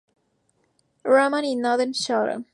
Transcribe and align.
Rahman 1.05 1.45
y 1.45 1.55
Nadeem-Shravan. 1.55 2.45